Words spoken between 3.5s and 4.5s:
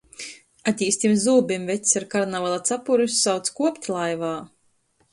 kuopt laivā.